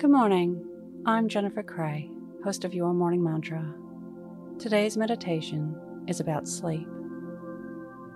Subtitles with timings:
[0.00, 0.64] Good morning.
[1.04, 2.10] I'm Jennifer Cray,
[2.42, 3.74] host of Your Morning Mantra.
[4.58, 5.78] Today's meditation
[6.08, 6.88] is about sleep.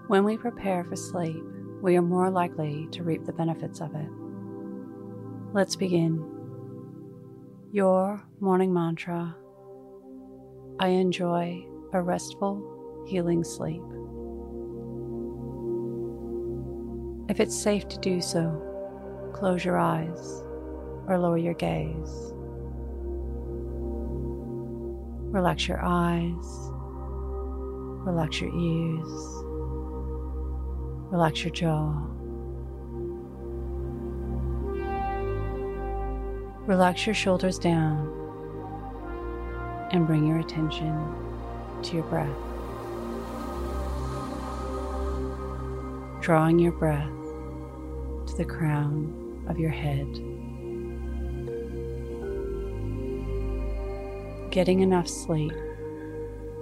[0.06, 1.44] When we prepare for sleep,
[1.82, 4.08] we are more likely to reap the benefits of it.
[5.52, 6.24] Let's begin.
[7.70, 9.36] Your morning mantra
[10.80, 13.82] I enjoy a restful, healing sleep.
[17.28, 20.43] If it's safe to do so, close your eyes
[21.06, 22.32] or lower your gaze.
[25.32, 26.70] Relax your eyes,
[28.06, 29.08] relax your ears,
[31.10, 32.14] relax your jaw.
[36.66, 38.08] Relax your shoulders down
[39.92, 40.96] and bring your attention
[41.82, 42.30] to your breath.
[46.22, 47.10] Drawing your breath
[48.28, 50.33] to the crown of your head.
[54.54, 55.52] Getting enough sleep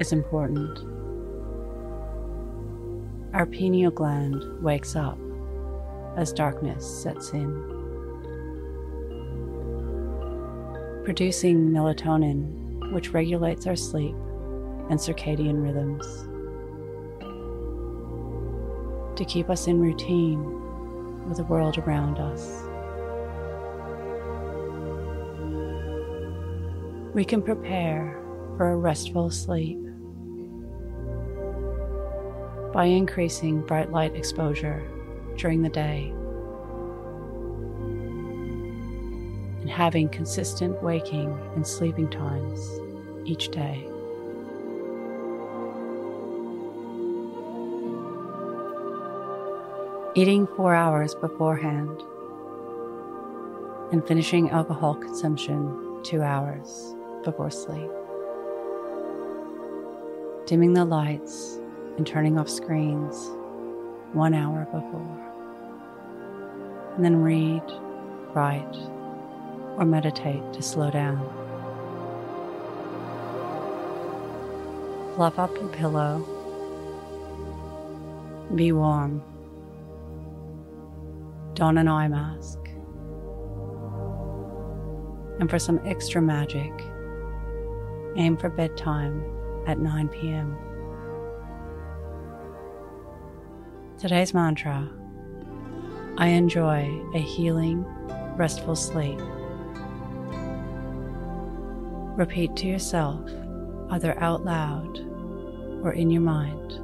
[0.01, 0.79] is important.
[3.35, 5.19] Our pineal gland wakes up
[6.17, 7.53] as darkness sets in,
[11.05, 14.15] producing melatonin, which regulates our sleep
[14.89, 16.07] and circadian rhythms.
[19.19, 22.72] To keep us in routine with the world around us.
[27.15, 28.19] We can prepare
[28.57, 29.79] for a restful sleep
[32.73, 34.83] by increasing bright light exposure
[35.37, 36.11] during the day
[39.61, 42.81] and having consistent waking and sleeping times
[43.27, 43.87] each day.
[50.15, 52.03] Eating four hours beforehand
[53.93, 57.91] and finishing alcohol consumption two hours before sleep.
[60.47, 61.59] Dimming the lights
[61.97, 63.30] and turning off screens
[64.13, 65.19] one hour before.
[66.97, 67.63] And then read,
[68.35, 68.77] write,
[69.77, 71.19] or meditate to slow down.
[75.14, 76.27] Fluff up your pillow.
[78.55, 79.23] Be warm.
[81.55, 82.58] Don an eye mask.
[85.39, 86.73] And for some extra magic,
[88.17, 89.24] Aim for bedtime
[89.67, 90.56] at 9 p.m.
[93.98, 94.90] Today's mantra
[96.18, 97.84] I enjoy a healing,
[98.36, 99.18] restful sleep.
[102.17, 103.30] Repeat to yourself,
[103.90, 104.98] either out loud
[105.83, 106.79] or in your mind.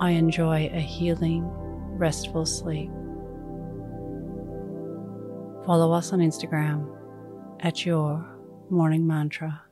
[0.00, 1.44] I enjoy a healing,
[1.96, 2.90] restful sleep.
[5.64, 6.92] Follow us on Instagram
[7.60, 8.35] at your
[8.70, 9.65] morning mantra.